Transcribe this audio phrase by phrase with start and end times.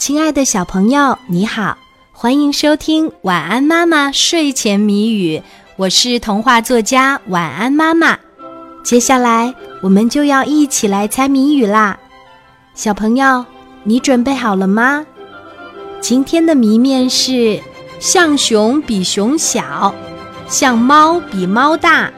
[0.00, 1.76] 亲爱的小朋友，你好，
[2.10, 5.36] 欢迎收听《晚安妈妈睡前谜语》，
[5.76, 8.18] 我是童话作家晚安妈妈。
[8.82, 11.98] 接下来我们就要一起来猜谜语啦，
[12.74, 13.44] 小朋友，
[13.84, 15.04] 你准备好了吗？
[16.00, 17.60] 今天的谜面是：
[17.98, 19.94] 像熊比熊小，
[20.48, 22.10] 像猫比猫大，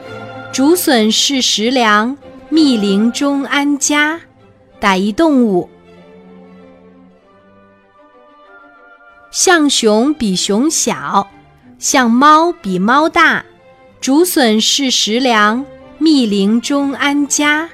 [0.53, 2.15] 竹笋是食粮，
[2.47, 4.21] 密林中安家。
[4.79, 5.69] 打一动物。
[9.33, 11.27] 像熊比熊小，
[11.79, 13.43] 像猫比猫大，
[13.99, 15.65] 竹笋是食粮，
[15.97, 17.67] 密林中安家。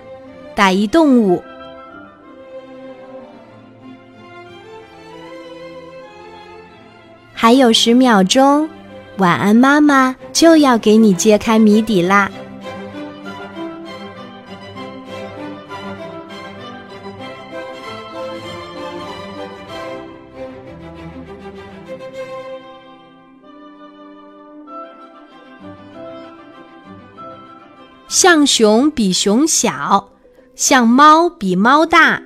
[0.56, 1.44] 打一动物。
[7.34, 8.70] 还有十秒钟，
[9.18, 12.32] 晚安妈妈就要给你揭开谜底啦。
[28.10, 30.10] 像熊比熊小，
[30.56, 32.20] 像猫比猫大，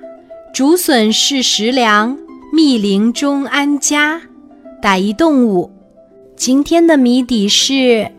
[0.54, 2.16] 竹笋是食粮，
[2.54, 4.22] 密林中安家。
[4.80, 5.70] 打一动物。
[6.36, 8.10] 今天的谜底是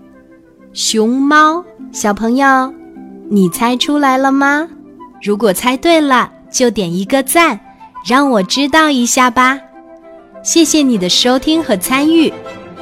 [0.74, 1.66] 熊猫。
[1.92, 2.72] 小朋友，
[3.32, 4.70] 你猜出来了吗？
[5.24, 7.60] 如果猜对了，就点一个赞，
[8.06, 9.60] 让我知道一下吧。
[10.44, 12.32] 谢谢你的收听和参与，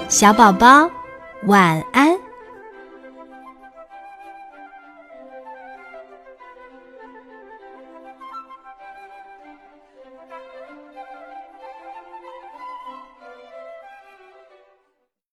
[0.09, 0.89] 小宝宝，
[1.47, 2.13] 晚安。